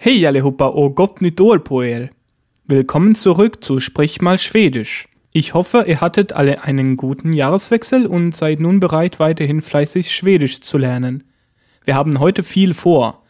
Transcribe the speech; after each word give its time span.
Hej 0.00 0.26
allihopa 0.26 0.68
och 0.68 0.94
gott 0.94 1.20
nytt 1.20 1.40
år! 1.40 1.60
Willkommen 2.66 3.16
zurück 3.16 3.64
zu 3.64 3.80
Sprich 3.80 4.20
mal 4.20 4.38
Schwedisch. 4.38 5.08
Ich 5.32 5.54
hoffe, 5.54 5.86
ihr 5.88 6.00
hattet 6.00 6.32
alle 6.32 6.62
einen 6.62 6.96
guten 6.96 7.32
Jahreswechsel 7.32 8.06
und 8.06 8.32
seid 8.36 8.60
nun 8.60 8.78
bereit, 8.78 9.18
weiterhin 9.18 9.60
fleißig 9.60 10.12
Schwedisch 10.12 10.60
zu 10.60 10.78
lernen. 10.78 11.24
Wir 11.84 11.96
haben 11.96 12.20
heute 12.20 12.44
viel 12.44 12.74
vor. 12.74 13.24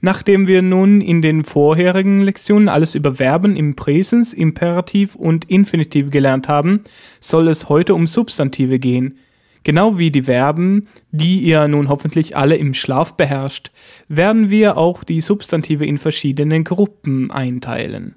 Nachdem 0.00 0.46
wir 0.46 0.62
nun 0.62 1.00
in 1.00 1.22
den 1.22 1.42
vorherigen 1.42 2.22
Lektionen 2.22 2.68
alles 2.68 2.94
über 2.94 3.14
Verben 3.14 3.56
im 3.56 3.74
Präsens, 3.74 4.32
Imperativ 4.32 5.16
und 5.16 5.50
Infinitiv 5.50 6.12
gelernt 6.12 6.46
haben, 6.46 6.84
soll 7.18 7.48
es 7.48 7.68
heute 7.68 7.94
um 7.96 8.06
Substantive 8.06 8.78
gehen. 8.78 9.18
Genau 9.66 9.98
wie 9.98 10.12
die 10.12 10.22
Verben, 10.22 10.86
die 11.10 11.40
ihr 11.40 11.66
nun 11.66 11.88
hoffentlich 11.88 12.36
alle 12.36 12.54
im 12.54 12.72
Schlaf 12.72 13.16
beherrscht, 13.16 13.72
werden 14.06 14.48
wir 14.48 14.76
auch 14.76 15.02
die 15.02 15.20
Substantive 15.20 15.84
in 15.84 15.98
verschiedene 15.98 16.62
Gruppen 16.62 17.32
einteilen. 17.32 18.14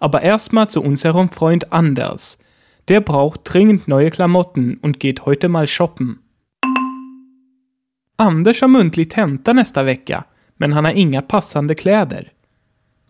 Aber 0.00 0.22
erstmal 0.22 0.68
zu 0.68 0.82
unserem 0.82 1.28
Freund 1.28 1.72
Anders. 1.72 2.38
Der 2.88 3.00
braucht 3.00 3.42
dringend 3.44 3.86
neue 3.86 4.10
Klamotten 4.10 4.78
und 4.82 4.98
geht 4.98 5.24
heute 5.24 5.48
mal 5.48 5.68
shoppen. 5.68 6.18
Anders 8.16 8.60
har 8.60 8.68
muntlig 8.68 9.10
tenta 9.10 9.52
nästa 9.52 9.86
vecka, 9.86 10.26
men 10.58 10.74
han 10.74 10.84
har 10.84 10.96
inga 10.96 11.22
passande 11.22 11.76
kläder. 11.76 12.24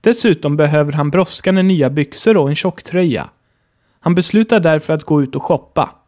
Dessutom 0.05 0.59
behöver 0.59 0.93
han 0.93 1.11
brådskande 1.11 1.63
nya 1.63 1.89
byxor 1.89 2.37
och 2.37 2.51
en 2.51 2.55
tjocktröja. 2.55 3.31
Han 4.01 4.15
beslutar 4.15 4.61
därför 4.61 4.93
att 4.93 5.05
gå 5.05 5.23
ut 5.23 5.37
och 5.37 5.43
shoppa. 5.43 6.04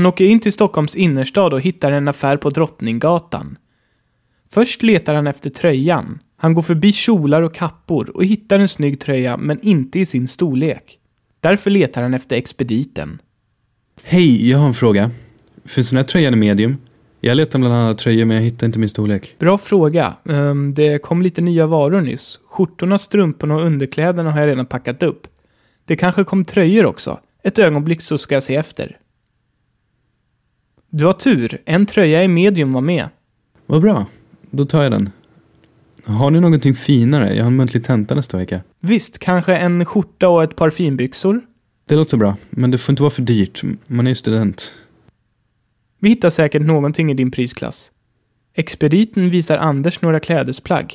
Han 0.00 0.06
åker 0.06 0.24
in 0.24 0.40
till 0.40 0.52
Stockholms 0.52 0.94
innerstad 0.94 1.52
och 1.52 1.60
hittar 1.60 1.92
en 1.92 2.08
affär 2.08 2.36
på 2.36 2.50
Drottninggatan. 2.50 3.58
Först 4.52 4.82
letar 4.82 5.14
han 5.14 5.26
efter 5.26 5.50
tröjan. 5.50 6.18
Han 6.36 6.54
går 6.54 6.62
förbi 6.62 6.92
kjolar 6.92 7.42
och 7.42 7.54
kappor 7.54 8.10
och 8.14 8.24
hittar 8.24 8.58
en 8.58 8.68
snygg 8.68 9.00
tröja 9.00 9.36
men 9.36 9.58
inte 9.62 10.00
i 10.00 10.06
sin 10.06 10.28
storlek. 10.28 10.98
Därför 11.40 11.70
letar 11.70 12.02
han 12.02 12.14
efter 12.14 12.36
expediten. 12.36 13.18
Hej, 14.02 14.50
jag 14.50 14.58
har 14.58 14.66
en 14.66 14.74
fråga. 14.74 15.10
Finns 15.64 15.90
den 15.90 15.96
här 15.96 16.04
tröjan 16.04 16.34
i 16.34 16.36
medium? 16.36 16.76
Jag 17.20 17.36
letar 17.36 17.58
bland 17.58 17.74
annat 17.74 17.98
tröjor 17.98 18.24
men 18.24 18.36
jag 18.36 18.44
hittar 18.44 18.66
inte 18.66 18.78
min 18.78 18.88
storlek. 18.88 19.36
Bra 19.38 19.58
fråga. 19.58 20.14
Ehm, 20.28 20.74
det 20.74 21.02
kom 21.02 21.22
lite 21.22 21.40
nya 21.40 21.66
varor 21.66 22.00
nyss. 22.00 22.38
Skjortorna, 22.50 22.98
strumporna 22.98 23.54
och 23.54 23.64
underkläderna 23.64 24.30
har 24.30 24.40
jag 24.40 24.46
redan 24.46 24.66
packat 24.66 25.02
upp. 25.02 25.26
Det 25.84 25.96
kanske 25.96 26.24
kom 26.24 26.44
tröjor 26.44 26.86
också. 26.86 27.20
Ett 27.42 27.58
ögonblick 27.58 28.00
så 28.00 28.18
ska 28.18 28.34
jag 28.34 28.42
se 28.42 28.56
efter. 28.56 28.99
Du 30.90 31.06
har 31.06 31.12
tur. 31.12 31.58
En 31.64 31.86
tröja 31.86 32.24
i 32.24 32.28
medium 32.28 32.72
var 32.72 32.80
med. 32.80 33.08
Vad 33.66 33.82
bra, 33.82 34.06
då 34.50 34.64
tar 34.64 34.82
jag 34.82 34.92
den. 34.92 35.10
Har 36.04 36.30
ni 36.30 36.40
någonting 36.40 36.74
finare? 36.74 37.34
Jag 37.34 37.44
har 37.44 37.50
en 37.50 37.56
muntlig 37.56 37.84
tenta 37.84 38.14
nästa 38.14 38.36
vecka. 38.36 38.60
Visst, 38.80 39.18
kanske 39.18 39.56
en 39.56 39.84
skjorta 39.84 40.28
och 40.28 40.42
ett 40.42 40.56
par 40.56 40.70
finbyxor? 40.70 41.40
Det 41.86 41.96
låter 41.96 42.16
bra, 42.16 42.36
men 42.50 42.70
det 42.70 42.78
får 42.78 42.92
inte 42.92 43.02
vara 43.02 43.10
för 43.10 43.22
dyrt. 43.22 43.62
Man 43.88 44.06
är 44.06 44.10
ju 44.10 44.14
student. 44.14 44.72
Vi 46.00 46.08
hittar 46.08 46.30
säkert 46.30 46.62
någonting 46.62 47.10
i 47.10 47.14
din 47.14 47.30
prisklass. 47.30 47.90
Expediten 48.54 49.30
visar 49.30 49.58
Anders 49.58 50.02
några 50.02 50.20
klädesplagg. 50.20 50.94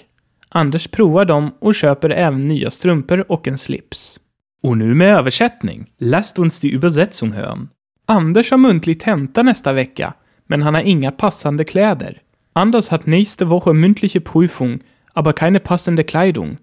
Anders 0.50 0.88
provar 0.88 1.26
dem 1.26 1.52
och 1.60 1.76
köper 1.76 2.10
även 2.10 2.48
nya 2.48 2.72
strumpor 2.72 3.32
och 3.32 3.48
en 3.48 3.58
slips. 3.58 4.20
Och 4.64 4.78
nu 4.78 4.96
med 4.96 5.18
översättning. 5.18 5.86
Lasst 6.00 6.40
uns 6.40 6.60
die 6.60 6.72
Übersetzung 6.72 7.32
hören. 7.32 7.70
Anders 8.06 8.52
har 8.52 8.58
muntlig 8.58 9.00
tenta 9.00 9.44
nästa 9.44 9.74
vecka, 9.74 10.14
men 10.48 10.62
han 10.62 10.74
har 10.74 10.82
inga 10.82 11.12
passande 11.12 11.64
kläder. 11.64 12.22
Anders 12.54 12.90
hat 12.90 13.08
nächste 13.08 13.50
Woche 13.50 13.74
mündliche 13.74 14.22
Prüfung, 14.22 14.80
aber 15.14 15.34
keine 15.34 15.60
passende 15.60 16.04
Kleidung. 16.04 16.58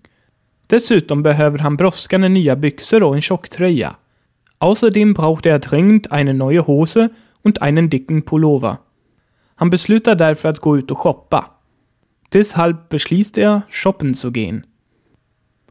Dessutom 0.71 1.23
behöver 1.23 1.59
han 1.59 1.77
brådskande 1.77 2.29
nya 2.29 2.57
byxor 2.57 3.03
och 3.03 3.15
en 3.15 3.23
tjocktröja. 3.23 3.97
Außerdem 4.59 5.15
braucht 5.15 5.47
er 5.47 5.59
dringend 5.59 6.13
eine 6.13 6.35
neue 6.35 6.67
Hose 6.67 7.11
und 7.43 7.63
einen 7.63 7.91
dicken 7.91 8.23
Pullover. 8.23 8.79
Han 9.57 9.71
beslutar 9.71 10.15
därför 10.15 10.49
att 10.49 10.61
gå 10.61 10.79
ut 10.79 10.91
och 10.91 10.99
shoppa. 10.99 11.51
Deshalb 12.33 12.89
beschließt 12.89 13.39
er, 13.39 13.63
shoppen 13.69 14.15
zu 14.15 14.31
gehen. 14.31 14.65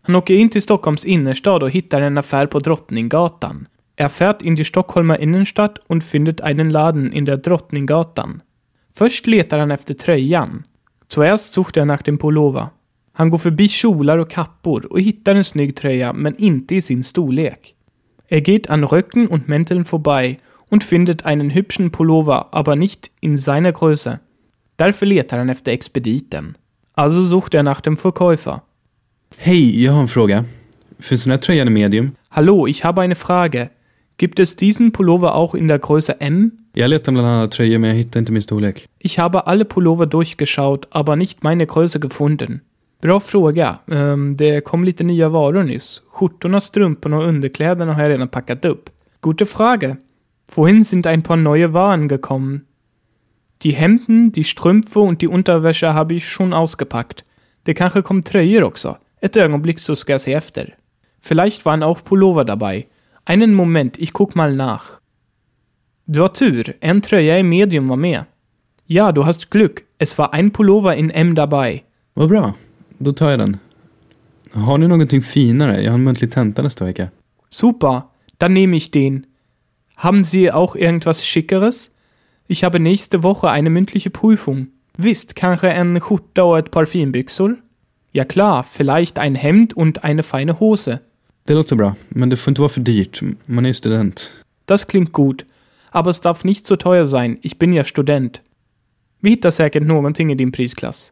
Han 0.02 0.16
åker 0.16 0.36
in 0.36 0.50
till 0.50 0.62
Stockholms 0.62 1.06
innerstad 1.06 1.64
och 1.64 1.70
hittar 1.70 2.02
en 2.02 2.18
affär 2.18 2.46
på 2.48 2.60
Drottninggatan. 2.60 3.68
Er 4.02 4.10
fährt 4.10 4.42
in 4.42 4.56
die 4.56 4.66
Stockholmer 4.66 5.20
Innenstadt 5.20 5.80
und 5.88 6.04
findet 6.04 6.42
einen 6.42 6.72
Laden 6.72 7.12
in 7.12 7.26
der 7.26 7.38
Drottninggatan. 7.38 8.42
Först 8.94 9.28
letar 9.28 9.60
han 9.60 9.70
efter 9.70 9.96
tröjan. 9.96 10.66
Zuerst 11.08 11.54
sucht 11.54 11.78
er 11.78 11.86
nach 11.86 12.02
dem 12.02 12.18
Pullover. 12.18 12.72
Han 13.14 13.30
går 13.30 13.38
förbi 13.38 13.68
kjolar 13.70 14.18
och 14.18 14.30
kappor 14.30 14.92
och 14.92 15.00
hittar 15.00 15.36
en 15.36 15.44
snygg 15.44 15.76
tröja 15.76 16.14
men 16.14 16.36
inte 16.36 16.76
i 16.76 16.82
sin 16.82 17.04
storlek. 17.04 17.76
Er 18.28 18.42
geht 18.42 18.70
an 18.70 18.84
Röcken 18.84 19.28
und 19.28 19.48
Mänteln 19.48 19.86
vorbei 19.86 20.38
und 20.72 20.84
findet 20.84 21.26
einen 21.26 21.52
hübschen 21.52 21.92
Pullover, 21.92 22.48
aber 22.52 22.76
nicht 22.76 23.12
in 23.20 23.38
seiner 23.38 23.72
Größe. 23.72 24.20
Därför 24.80 25.06
letar 25.06 25.38
han 25.38 25.50
efter 25.50 25.72
expediten. 25.72 26.56
Also 26.94 27.22
sucht 27.22 27.54
er 27.54 27.64
nach 27.64 27.82
dem 27.82 27.98
Verkäufer. 27.98 28.64
Hej, 29.38 29.84
jag 29.84 29.94
har 29.94 30.02
en 30.02 30.08
fråga. 30.08 30.46
Finns 31.00 31.24
den 31.24 31.32
här 31.32 31.38
tröjan 31.38 31.68
i 31.68 31.72
medium? 31.72 32.12
Hallo, 32.30 32.68
ich 32.68 32.84
habe 32.84 33.02
eine 33.02 33.16
Frage. 33.16 33.70
Gibt 34.22 34.40
es 34.40 34.56
diesen 34.56 34.92
Pullover 34.92 35.34
auch 35.34 35.56
in 35.56 35.68
der 35.68 35.80
Größe 35.80 36.22
M? 36.22 36.52
Ich 36.76 36.84
habe 39.20 39.48
alle 39.48 39.66
Pullover 39.66 40.06
durchgeschaut, 40.06 40.88
aber 40.92 41.16
nicht 41.16 41.44
meine 41.44 41.66
Größe 41.66 42.00
gefunden. 42.00 42.62
Bra 43.02 43.20
fråga. 43.20 43.80
Ehm, 43.90 44.38
det 44.38 44.64
kom 44.64 44.84
lite 44.84 45.04
nya 45.04 45.34
varor 45.34 45.64
nyss. 45.64 46.04
Skjortorna, 46.12 46.60
strumporna 46.60 47.18
och 47.18 47.28
underkläderna 47.28 47.94
har 47.94 48.04
jag 48.04 48.10
redan 48.10 48.28
packat 48.28 48.66
upp. 48.66 48.92
Gute 49.22 49.48
Frage. 49.48 49.98
Vorhin 50.52 50.84
sind 50.84 51.08
ein 51.08 51.24
paar 51.24 51.38
neue 51.38 51.74
Waren 51.74 52.08
gekommen. 52.08 52.62
Die 53.64 53.74
Hemden, 53.74 54.32
die 54.32 54.44
Strümpfe 54.44 55.00
und 55.00 55.22
die 55.22 55.28
Unterwäsche 55.28 55.96
habe 55.96 56.14
ich 56.14 56.30
schon 56.30 56.54
ausgepackt. 56.54 57.24
Det 57.64 57.74
kanske 57.74 58.02
kom 58.02 58.22
tröjor 58.22 58.64
också. 58.64 58.98
Ett 59.22 59.38
ögonblick 59.38 59.80
så 59.80 59.96
ska 59.96 60.12
jag 60.12 60.22
se 60.22 60.34
efter. 60.34 60.76
Vielleicht 61.22 61.66
waren 61.66 61.84
auch 61.84 62.04
Pullover 62.04 62.44
dabei. 62.44 62.86
Einen 63.26 63.54
Moment, 63.54 63.98
ich 63.98 64.14
guck 64.14 64.36
mal 64.36 64.56
nach. 64.56 65.00
Du 66.06 66.22
har 66.22 66.34
tur, 66.34 66.64
en 66.82 67.02
tröja 67.02 67.38
i 67.40 67.44
medium 67.44 67.88
var 67.90 67.98
med. 67.98 68.26
Ja, 68.88 69.12
du 69.12 69.26
hast 69.26 69.52
Glück. 69.52 69.86
Es 70.00 70.18
war 70.18 70.34
ein 70.34 70.52
Pullover 70.52 70.96
in 70.96 71.10
M 71.10 71.36
dabei. 71.36 71.84
Vad 72.14 72.30
bra, 72.30 72.54
då 72.98 73.14
tar 73.14 73.30
jag 73.30 73.40
den. 73.40 73.58
Har 74.54 74.78
ni 74.78 74.88
någonting 74.88 75.22
finare? 75.22 75.82
Jag 75.82 75.92
har 75.92 75.98
en 75.98 76.04
muntlig 76.04 76.32
tenta 76.32 76.62
nästa 76.62 76.86
vecka. 76.86 77.10
Super, 77.50 78.02
dann 78.38 78.54
nehme 78.54 78.78
ich 78.78 78.92
den. 78.92 79.26
Haben 79.96 80.24
Sie 80.24 80.52
auch 80.52 80.76
irgendwas 80.76 81.26
Schickeres? 81.26 81.92
Ich 82.48 82.64
habe 82.64 82.80
nächste 82.80 83.24
Woche 83.24 83.50
eine 83.50 83.70
mündliche 83.70 84.10
Prüfung. 84.10 84.68
Visst, 84.98 85.36
kanske 85.36 85.70
en 85.72 86.00
skjorta 86.00 86.44
och 86.44 86.60
ett 86.60 86.72
par 86.72 86.86
finbyxor? 86.86 87.56
Ja 88.12 88.26
klar, 88.26 88.64
vielleicht 88.64 89.20
ein 89.20 89.36
Hemd 89.36 89.74
und 89.74 90.04
eine 90.04 90.24
feine 90.24 90.60
Hose. 90.60 91.00
Det 91.44 91.54
låter 91.54 91.76
bra, 91.76 91.96
men 92.10 92.30
det 92.30 92.38
får 92.38 92.52
inte 92.52 92.62
vara 92.62 92.70
för 92.70 92.82
dyrt. 92.82 93.22
Man 93.46 93.66
är 93.66 93.74
student. 93.74 94.32
Das 94.66 94.86
klingt 94.86 95.12
gut. 95.12 95.46
Aber 95.90 96.12
es 96.12 96.22
darf 96.22 96.44
nicht 96.44 96.66
zu 96.66 96.76
teuer 96.76 97.06
sein. 97.06 97.38
Ich 97.42 97.60
bin 97.60 97.74
ja 97.74 97.84
Student. 97.84 98.42
Vi 99.20 99.30
hittar 99.30 99.52
säkert 99.52 99.84
någonting 99.84 100.32
i 100.32 100.36
din 100.36 100.52
prisklass. 100.52 101.12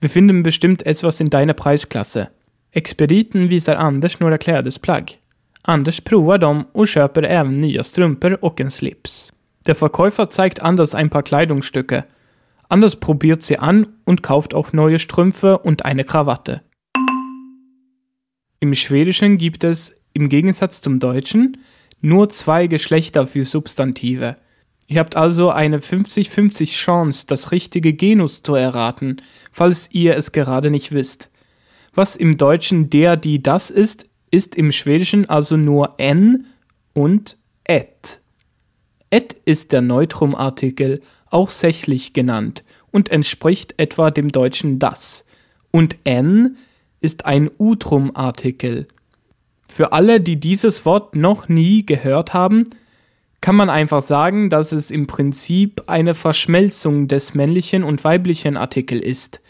Wir 0.00 0.10
finden 0.10 0.42
bestimmt 0.42 0.82
etwas 0.82 1.20
in 1.20 1.30
deiner 1.30 1.54
Preisklasse. 1.54 2.28
Expediten 2.72 3.48
visar 3.48 3.76
Anders 3.76 4.20
några 4.20 4.38
klädesplagg. 4.38 5.18
Anders 5.62 6.00
provar 6.00 6.38
dem 6.38 6.64
och 6.72 6.88
köper 6.88 7.22
även 7.22 7.60
nya 7.60 7.84
strumpor 7.84 8.44
och 8.44 8.60
en 8.60 8.70
slips. 8.70 9.32
Der 9.66 9.74
Verkäufer 9.74 10.26
zeigt 10.26 10.62
Anders 10.62 10.94
ein 10.94 11.10
paar 11.10 11.22
Kleidungsstücke. 11.22 12.04
Anders 12.68 12.96
probiert 12.96 13.42
sie 13.42 13.58
an 13.58 13.86
und 14.04 14.22
kauft 14.22 14.54
auch 14.54 14.72
neue 14.72 14.98
Strümpfe 14.98 15.58
und 15.58 15.84
eine 15.84 16.04
Krawatte. 16.04 16.60
Im 18.60 18.74
Schwedischen 18.74 19.38
gibt 19.38 19.64
es, 19.64 19.94
im 20.12 20.28
Gegensatz 20.28 20.82
zum 20.82 21.00
Deutschen, 21.00 21.56
nur 22.02 22.28
zwei 22.28 22.66
Geschlechter 22.66 23.26
für 23.26 23.46
Substantive. 23.46 24.36
Ihr 24.86 25.00
habt 25.00 25.16
also 25.16 25.50
eine 25.50 25.78
50-50 25.78 26.72
Chance, 26.72 27.26
das 27.26 27.52
richtige 27.52 27.94
Genus 27.94 28.42
zu 28.42 28.54
erraten, 28.54 29.22
falls 29.50 29.88
ihr 29.92 30.14
es 30.16 30.32
gerade 30.32 30.70
nicht 30.70 30.92
wisst. 30.92 31.30
Was 31.94 32.16
im 32.16 32.36
Deutschen 32.36 32.90
der, 32.90 33.16
die, 33.16 33.42
das 33.42 33.70
ist, 33.70 34.10
ist 34.30 34.56
im 34.56 34.72
Schwedischen 34.72 35.28
also 35.30 35.56
nur 35.56 35.94
n 35.96 36.44
und 36.92 37.38
et. 37.64 38.20
Et 39.08 39.36
ist 39.46 39.72
der 39.72 39.80
Neutrumartikel, 39.80 41.00
auch 41.30 41.48
sächlich 41.48 42.12
genannt, 42.12 42.62
und 42.90 43.08
entspricht 43.08 43.74
etwa 43.78 44.10
dem 44.10 44.28
deutschen 44.28 44.78
das. 44.78 45.24
Und 45.70 45.96
n 46.04 46.56
ist 47.00 47.26
ein 47.26 47.50
Utrum-Artikel. 47.58 48.88
Für 49.68 49.92
alle, 49.92 50.20
die 50.20 50.38
dieses 50.38 50.84
Wort 50.84 51.14
noch 51.16 51.48
nie 51.48 51.86
gehört 51.86 52.34
haben, 52.34 52.64
kann 53.40 53.56
man 53.56 53.70
einfach 53.70 54.02
sagen, 54.02 54.50
dass 54.50 54.72
es 54.72 54.90
im 54.90 55.06
Prinzip 55.06 55.84
eine 55.86 56.14
Verschmelzung 56.14 57.08
des 57.08 57.34
männlichen 57.34 57.84
und 57.84 58.04
weiblichen 58.04 58.56
Artikel 58.56 58.98
ist. 58.98 59.40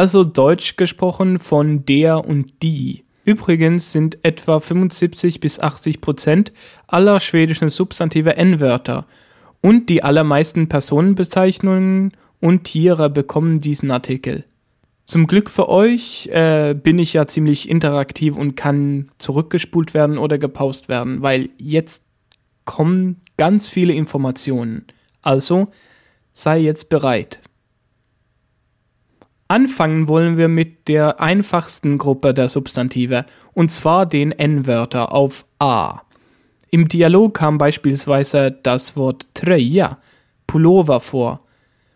also 0.00 0.24
Deutsch 0.24 0.76
gesprochen 0.76 1.38
von 1.38 1.84
der 1.84 2.24
und 2.24 2.62
die. 2.62 3.04
Übrigens 3.26 3.92
sind 3.92 4.16
etwa 4.22 4.58
75 4.58 5.40
bis 5.40 5.60
80 5.60 6.00
Prozent 6.00 6.52
aller 6.86 7.20
schwedischen 7.20 7.68
Substantive 7.68 8.34
N-Wörter 8.34 9.04
und 9.60 9.90
die 9.90 10.02
allermeisten 10.02 10.70
Personenbezeichnungen 10.70 12.12
und 12.40 12.64
Tiere 12.64 13.10
bekommen 13.10 13.60
diesen 13.60 13.90
Artikel. 13.90 14.44
Zum 15.10 15.26
Glück 15.26 15.50
für 15.50 15.68
euch 15.68 16.28
äh, 16.28 16.72
bin 16.72 17.00
ich 17.00 17.14
ja 17.14 17.26
ziemlich 17.26 17.68
interaktiv 17.68 18.36
und 18.36 18.54
kann 18.54 19.10
zurückgespult 19.18 19.92
werden 19.92 20.18
oder 20.18 20.38
gepaust 20.38 20.88
werden, 20.88 21.20
weil 21.20 21.48
jetzt 21.58 22.04
kommen 22.64 23.20
ganz 23.36 23.66
viele 23.66 23.92
Informationen. 23.92 24.84
Also 25.20 25.72
sei 26.32 26.60
jetzt 26.60 26.90
bereit. 26.90 27.40
Anfangen 29.48 30.06
wollen 30.06 30.36
wir 30.36 30.46
mit 30.46 30.86
der 30.86 31.20
einfachsten 31.20 31.98
Gruppe 31.98 32.32
der 32.32 32.48
Substantive, 32.48 33.26
und 33.52 33.72
zwar 33.72 34.06
den 34.06 34.30
N-Wörter 34.30 35.12
auf 35.12 35.44
A. 35.58 36.02
Im 36.70 36.86
Dialog 36.86 37.34
kam 37.34 37.58
beispielsweise 37.58 38.56
das 38.62 38.96
Wort 38.96 39.26
Tröja, 39.34 39.98
Pullover 40.46 41.00
vor. 41.00 41.40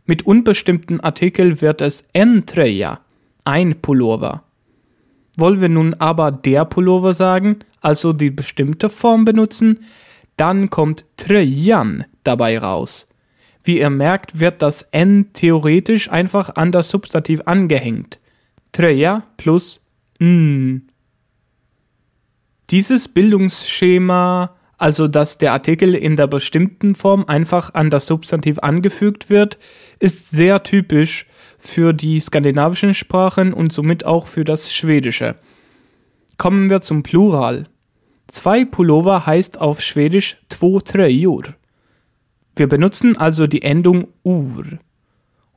Mit 0.05 0.27
unbestimmten 0.27 0.99
Artikel 0.99 1.63
wird 1.63 1.81
es 1.81 2.03
N-Tröja, 2.13 3.04
ein 3.45 3.81
Pullover. 3.81 4.45
Wollen 5.37 5.61
wir 5.61 5.69
nun 5.69 5.95
aber 5.95 6.31
der 6.31 6.65
Pullover 6.65 7.15
sagen, 7.15 7.61
also 7.81 8.13
die 8.13 8.31
bestimmte 8.31 8.89
Form 8.89 9.25
benutzen, 9.25 9.81
dann 10.37 10.71
kommt 10.71 11.05
Tröjan 11.17 12.05
dabei 12.23 12.59
raus. 12.59 13.09
Wie 13.63 13.79
ihr 13.79 13.91
merkt, 13.91 14.39
wird 14.41 14.63
das 14.63 14.83
N 14.93 15.31
theoretisch 15.33 16.11
einfach 16.11 16.57
an 16.57 16.71
das 16.71 16.91
Substantiv 16.91 17.43
angehängt. 17.47 18.21
Tröja 18.73 19.25
plus 19.37 19.87
N. 20.19 20.89
Dieses 22.71 23.09
Bildungsschema, 23.09 24.57
also 24.79 25.09
dass 25.09 25.39
der 25.39 25.53
Artikel 25.53 25.95
in 25.95 26.17
der 26.17 26.27
bestimmten 26.27 26.95
Form 26.95 27.25
einfach 27.27 27.75
an 27.75 27.91
das 27.91 28.07
Substantiv 28.07 28.59
angefügt 28.59 29.31
wird, 29.31 29.59
ist 29.99 30.31
sehr 30.31 30.63
typisch 30.63 31.27
für 31.65 31.93
die 31.93 32.21
skandinavischen 32.21 32.95
Sprachen 32.95 33.53
und 33.53 33.73
somit 33.73 34.05
auch 34.05 34.27
für 34.27 34.45
das 34.45 34.73
Schwedische. 34.73 35.37
Kommen 36.37 36.69
wir 36.69 36.81
zum 36.81 37.03
Plural. 37.03 37.67
Zwei 38.29 38.65
Pullover 38.65 39.27
heißt 39.27 39.61
auf 39.61 39.81
Schwedisch 39.81 40.37
två 40.49 40.81
tröjor. 40.81 41.43
Wir 42.57 42.69
benutzen 42.69 43.17
also 43.17 43.47
die 43.47 43.63
Endung 43.63 44.09
ur. 44.23 44.65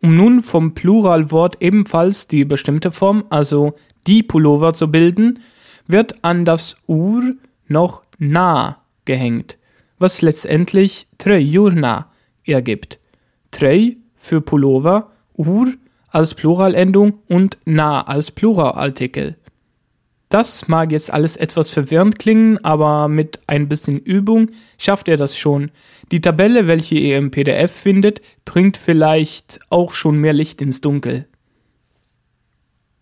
Um 0.02 0.16
nun 0.16 0.42
vom 0.42 0.74
Pluralwort 0.74 1.62
ebenfalls 1.62 2.28
die 2.28 2.46
bestimmte 2.46 2.92
Form, 2.92 3.26
also 3.30 3.76
die 4.06 4.24
Pullover 4.24 4.74
zu 4.74 4.90
bilden, 4.90 5.40
wird 5.88 6.24
an 6.24 6.46
das 6.46 6.78
ur 6.88 7.24
noch 7.68 8.02
na 8.18 8.78
gehängt, 9.06 9.58
was 10.00 10.22
letztendlich 10.22 11.08
tröjorna 11.18 12.12
ergibt. 12.46 13.00
Tröj 13.52 13.98
für 14.16 14.42
Pullover, 14.42 15.12
ur 15.36 15.74
als 16.18 16.34
Pluralendung 16.34 17.20
und 17.28 17.60
na 17.66 18.02
als 18.02 18.32
Pluralartikel. 18.32 19.36
Das 20.30 20.68
mag 20.68 20.92
jetzt 20.92 21.14
alles 21.14 21.38
etwas 21.38 21.70
verwirrend 21.70 22.18
klingen, 22.18 22.58
aber 22.66 23.08
mit 23.08 23.40
ein 23.46 23.70
bisschen 23.70 24.00
Übung 24.00 24.50
schafft 24.80 25.10
ihr 25.10 25.18
das 25.18 25.38
schon. 25.38 25.70
Die 26.12 26.20
Tabelle, 26.20 26.66
welche 26.66 26.96
ihr 26.96 27.20
im 27.20 27.30
PDF 27.30 27.72
findet, 27.72 28.22
bringt 28.46 28.78
vielleicht 28.78 29.60
auch 29.70 29.92
schon 29.92 30.18
mehr 30.18 30.34
Licht 30.34 30.60
ins 30.60 30.82
Dunkel. 30.82 31.28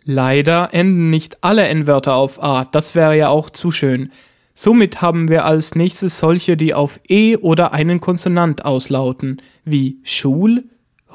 Leider 0.03 0.73
enden 0.73 1.09
nicht 1.09 1.41
alle 1.41 1.69
N-Wörter 1.69 2.15
auf 2.15 2.44
A, 2.44 2.65
das 2.65 2.95
wäre 2.95 3.15
ja 3.15 3.29
auch 3.29 3.50
zu 3.50 3.71
schön. 3.71 4.11
Somit 4.53 5.01
haben 5.01 5.29
wir 5.29 5.45
als 5.45 5.73
nächstes 5.75 6.19
solche, 6.19 6.57
die 6.57 6.73
auf 6.73 7.00
E 7.07 7.38
oder 7.38 7.71
einen 7.71 8.01
Konsonant 8.01 8.65
auslauten, 8.65 9.41
wie 9.63 10.00
Schul, 10.03 10.65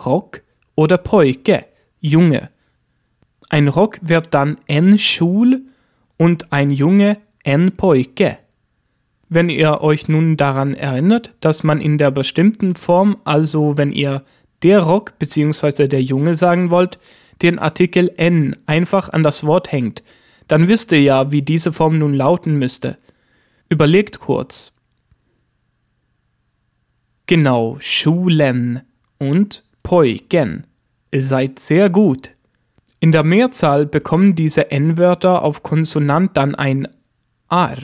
Rock 0.06 0.40
oder 0.76 0.96
Poike, 0.96 1.66
Junge. 2.00 2.50
Ein 3.48 3.68
Rock 3.68 3.98
wird 4.02 4.32
dann 4.34 4.58
N-Schul 4.66 5.62
und 6.16 6.52
ein 6.52 6.70
Junge 6.70 7.18
en 7.44 7.72
Poike. 7.72 8.38
Wenn 9.28 9.48
ihr 9.48 9.80
euch 9.80 10.08
nun 10.08 10.36
daran 10.36 10.74
erinnert, 10.74 11.34
dass 11.40 11.62
man 11.62 11.80
in 11.80 11.98
der 11.98 12.10
bestimmten 12.10 12.74
Form, 12.74 13.16
also 13.24 13.76
wenn 13.76 13.92
ihr 13.92 14.24
der 14.62 14.80
Rock 14.80 15.18
bzw. 15.18 15.88
der 15.88 16.02
Junge 16.02 16.34
sagen 16.34 16.70
wollt, 16.70 16.98
den 17.42 17.58
Artikel 17.58 18.12
n 18.16 18.56
einfach 18.66 19.08
an 19.08 19.22
das 19.22 19.44
Wort 19.44 19.72
hängt, 19.72 20.02
dann 20.48 20.68
wisst 20.68 20.92
ihr 20.92 21.00
ja, 21.00 21.32
wie 21.32 21.42
diese 21.42 21.72
Form 21.72 21.98
nun 21.98 22.14
lauten 22.14 22.56
müsste. 22.58 22.98
Überlegt 23.68 24.18
kurz. 24.18 24.72
Genau, 27.26 27.76
Schulen 27.78 28.82
und 29.18 29.62
Poiken. 29.84 30.66
Seid 31.14 31.58
sehr 31.58 31.90
gut. 31.90 32.32
In 33.00 33.12
der 33.12 33.24
Mehrzahl 33.24 33.86
bekommen 33.86 34.34
diese 34.34 34.70
N-Wörter 34.70 35.42
auf 35.42 35.62
Konsonant 35.62 36.36
dann 36.36 36.54
ein 36.54 36.86
ar. 37.48 37.78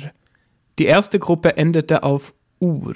Die 0.78 0.84
erste 0.84 1.18
Gruppe 1.18 1.56
endete 1.56 2.02
auf 2.02 2.34
ur. 2.60 2.94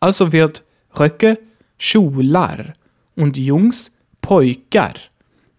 Also 0.00 0.32
wird 0.32 0.64
Röcke 0.98 1.38
Schular 1.78 2.74
und 3.16 3.36
Jungs 3.36 3.90
Poikar. 4.20 4.94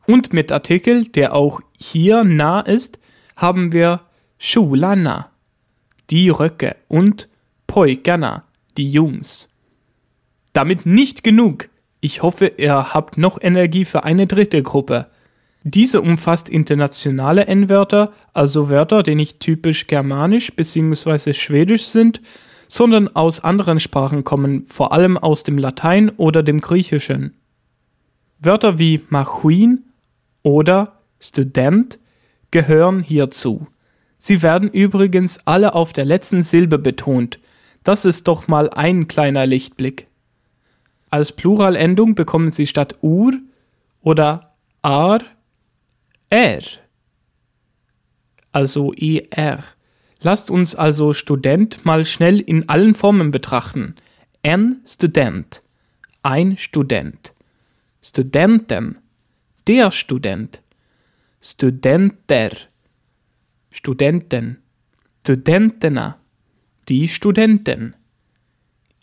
Und 0.07 0.34
mit 0.34 0.51
Artikel, 0.51 1.06
der 1.06 1.34
auch 1.34 1.62
hier 1.78 2.24
nah 2.24 2.62
ist, 2.62 2.98
haben 3.36 3.74
wir 3.74 4.01
Schulana, 4.38 5.31
die 6.10 6.30
Röcke 6.30 6.75
und 6.88 7.30
Poikana, 7.68 8.44
die 8.78 8.89
Jungs. 8.92 9.50
Damit 10.54 10.86
nicht 10.86 11.24
genug. 11.24 11.69
Ich 12.03 12.21
hoffe, 12.21 12.51
ihr 12.57 12.94
habt 12.94 13.17
noch 13.17 13.41
Energie 13.41 13.85
für 13.85 14.03
eine 14.03 14.27
dritte 14.27 14.61
Gruppe. 14.61 15.05
Diese 15.63 16.01
umfasst 16.01 16.50
internationale 16.50 17.47
N-Wörter, 17.47 18.11
also 18.33 18.69
Wörter, 18.69 19.03
die 19.03 19.15
nicht 19.15 19.39
typisch 19.39 19.88
germanisch 19.88 20.53
bzw. 20.53 21.31
schwedisch 21.31 21.85
sind, 21.85 22.19
sondern 22.67 23.07
aus 23.15 23.39
anderen 23.39 23.79
Sprachen 23.79 24.25
kommen, 24.25 24.65
vor 24.65 24.91
allem 24.91 25.17
aus 25.17 25.44
dem 25.44 25.57
Latein 25.57 26.09
oder 26.09 26.44
dem 26.44 26.59
Griechischen. 26.59 27.38
Wörter 28.38 28.79
wie 28.79 29.03
Machuin 29.07 29.85
oder 30.41 31.00
Student 31.21 32.00
gehören 32.51 33.01
hierzu. 33.01 33.67
Sie 34.17 34.41
werden 34.41 34.69
übrigens 34.69 35.39
alle 35.45 35.74
auf 35.74 35.93
der 35.93 36.03
letzten 36.03 36.43
Silbe 36.43 36.79
betont. 36.79 37.39
Das 37.86 38.03
ist 38.03 38.27
doch 38.27 38.50
mal 38.50 38.69
ein 38.72 39.07
kleiner 39.07 39.45
Lichtblick. 39.45 40.07
Als 41.13 41.32
Pluralendung 41.32 42.15
bekommen 42.15 42.50
sie 42.50 42.65
statt 42.65 42.98
ur 43.03 43.34
oder 44.01 44.55
ar 44.82 45.22
R. 46.32 46.63
Also 48.51 48.93
ER. 48.93 49.63
Lasst 50.22 50.50
uns 50.50 50.74
also 50.74 51.13
Student 51.13 51.86
mal 51.86 52.03
schnell 52.05 52.39
in 52.39 52.67
allen 52.67 52.96
Formen 52.96 53.29
betrachten. 53.29 53.93
N 54.41 54.82
Student. 54.88 55.62
Ein 56.24 56.58
Student. 56.58 57.36
Studenten. 58.01 58.98
Der 59.67 59.91
Student. 59.91 60.63
Studenter. 61.41 62.50
Studenten. 63.70 64.63
Studentena. 65.22 66.17
Die 66.89 67.08
Studenten. 67.08 67.93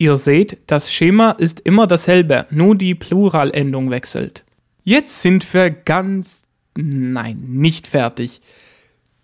Ihr 0.01 0.17
seht, 0.17 0.57
das 0.65 0.91
Schema 0.91 1.29
ist 1.29 1.59
immer 1.59 1.85
dasselbe, 1.85 2.47
nur 2.49 2.75
die 2.75 2.95
Pluralendung 2.95 3.91
wechselt. 3.91 4.43
Jetzt 4.83 5.21
sind 5.21 5.53
wir 5.53 5.69
ganz 5.69 6.41
Nein, 6.75 7.37
nicht 7.47 7.85
fertig. 7.85 8.41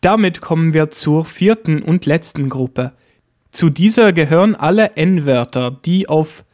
Damit 0.02 0.40
kommen 0.40 0.76
wir 0.76 0.92
zur 0.92 1.26
vierten 1.26 1.82
und 1.82 2.06
letzten 2.06 2.48
Gruppe. 2.48 2.94
Zu 3.50 3.72
dieser 3.72 4.14
gehören 4.14 4.54
alle 4.54 4.96
N-Wörter, 4.98 5.72
die 5.72 6.08
auf 6.08 6.46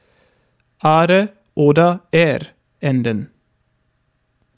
are 0.80 1.34
oder 1.54 2.08
er 2.12 2.40
enden. 2.80 3.30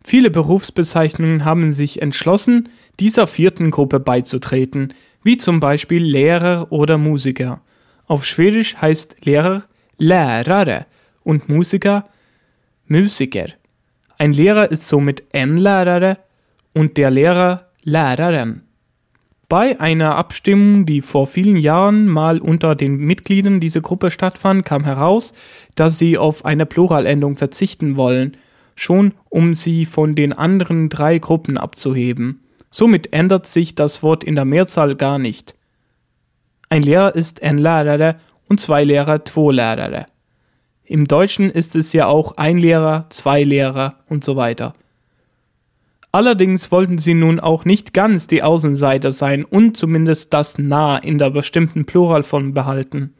Viele 0.03 0.29
Berufsbezeichnungen 0.29 1.43
haben 1.43 1.73
sich 1.73 2.03
entschlossen, 2.03 2.69
dieser 2.99 3.25
vierten 3.25 3.71
Gruppe 3.71 3.99
beizutreten, 3.99 4.93
wie 5.23 5.37
zum 5.37 5.59
Beispiel 5.59 6.03
Lehrer 6.03 6.71
oder 6.71 6.99
Musiker. 6.99 7.61
Auf 8.07 8.25
Schwedisch 8.25 8.75
heißt 8.77 9.25
Lehrer 9.25 9.63
Lärare 9.97 10.85
und 11.23 11.49
Musiker 11.49 12.05
Musiker. 12.87 13.47
Ein 14.17 14.33
Lehrer 14.33 14.69
ist 14.69 14.87
somit 14.87 15.23
en 15.33 15.57
Lärare 15.57 16.17
und 16.73 16.97
der 16.97 17.09
Lehrer 17.09 17.67
Lehrerin. 17.83 18.61
Bei 19.49 19.79
einer 19.79 20.15
Abstimmung, 20.15 20.85
die 20.85 21.01
vor 21.01 21.27
vielen 21.27 21.57
Jahren 21.57 22.07
mal 22.07 22.39
unter 22.39 22.75
den 22.75 22.97
Mitgliedern 22.97 23.59
dieser 23.59 23.81
Gruppe 23.81 24.11
stattfand, 24.11 24.65
kam 24.65 24.83
heraus, 24.83 25.33
dass 25.75 25.97
sie 25.97 26.17
auf 26.17 26.45
eine 26.45 26.65
Pluralendung 26.65 27.37
verzichten 27.37 27.95
wollen. 27.97 28.37
schon 28.75 29.13
um 29.29 29.53
sie 29.53 29.85
von 29.85 30.15
den 30.15 30.33
anderen 30.33 30.89
drei 30.89 31.17
Gruppen 31.17 31.57
abzuheben. 31.57 32.41
Somit 32.69 33.13
ändert 33.13 33.47
sich 33.47 33.73
das 33.73 34.03
Wort 34.03 34.25
in 34.25 34.35
der 34.35 34.43
Mehrzahl 34.43 34.95
gar 34.95 35.17
nicht. 35.17 35.54
Ein 36.69 36.81
Lehrer 36.81 37.15
ist 37.15 37.43
ein 37.43 37.57
Lärare 37.57 38.15
und 38.47 38.59
zwei 38.59 38.83
Lehrer 38.83 39.23
zwei 39.25 39.53
Lärare. 39.53 40.05
Im 40.83 41.05
Deutschen 41.05 41.49
ist 41.49 41.75
es 41.75 41.93
ja 41.93 42.07
auch 42.07 42.37
ein 42.37 42.57
Lehrer, 42.57 43.07
zwei 43.09 43.43
Lehrer 43.43 44.03
und 44.07 44.23
so 44.23 44.35
weiter. 44.35 44.73
Allerdings 46.11 46.71
wollten 46.71 46.97
sie 46.97 47.13
nun 47.13 47.41
auch 47.41 47.65
nicht 47.65 47.93
ganz 47.93 48.27
die 48.27 48.41
Außenseiter 48.41 49.11
sein 49.11 49.43
und 49.43 49.75
zumindest 49.75 50.33
das 50.33 50.57
nah 50.57 50.97
in 50.97 51.17
der 51.17 51.29
bestimmten 51.29 51.85
Pluralform 51.85 52.53
behalten, 52.53 53.13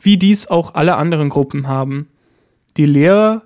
wie 0.00 0.16
dies 0.16 0.46
auch 0.46 0.74
alle 0.74 0.96
anderen 0.96 1.28
Gruppen 1.28 1.68
haben. 1.68 2.08
Die 2.78 2.86
Lehrer 2.86 3.42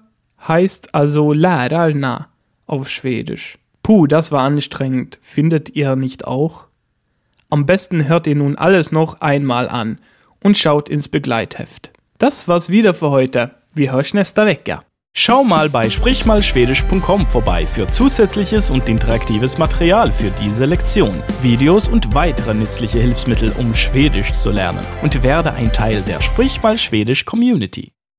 heißt 0.47 0.95
also 0.95 1.33
lärarna 1.33 2.29
auf 2.67 2.89
Schwedisch. 2.89 3.59
Puh, 3.83 4.07
das 4.07 4.31
war 4.31 4.43
anstrengend, 4.43 5.19
findet 5.23 5.75
ihr 5.75 5.97
nicht 5.97 6.27
auch? 6.27 6.68
Am 7.51 7.65
besten 7.65 8.07
hört 8.07 8.27
ihr 8.27 8.37
nun 8.37 8.57
alles 8.57 8.93
noch 8.93 9.21
einmal 9.21 9.69
an 9.69 9.99
und 10.43 10.59
schaut 10.59 10.89
ins 10.89 11.09
Begleitheft. 11.09 11.93
Das 12.19 12.47
war's 12.47 12.69
wieder 12.69 12.93
für 12.93 13.11
heute. 13.11 13.53
Wir 13.75 13.93
hören 13.93 14.05
nästa 14.13 14.45
vecka. 14.45 14.85
Schau 15.15 15.43
mal 15.43 15.71
bei 15.71 15.89
sprichmalschwedisch.com 15.89 17.27
vorbei 17.27 17.67
für 17.67 17.89
zusätzliches 17.89 18.71
und 18.71 18.89
interaktives 18.89 19.57
Material 19.57 20.13
für 20.13 20.31
diese 20.31 20.67
Lektion, 20.67 21.23
Videos 21.43 21.89
und 21.89 22.15
weitere 22.15 22.55
nützliche 22.55 23.01
Hilfsmittel, 23.01 23.53
um 23.59 23.75
Schwedisch 23.75 24.33
zu 24.33 24.51
lernen 24.51 24.85
und 25.03 25.23
werde 25.23 25.53
ein 25.55 25.73
Teil 25.73 26.03
der 26.03 26.21
Sprich 26.21 26.63
mal 26.63 26.77
Schwedisch 26.77 27.25
Community. 27.25 27.93